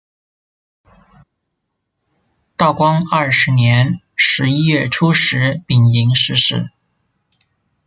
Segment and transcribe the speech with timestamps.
[2.57, 6.71] 道光二十年十一月初十丙寅逝世。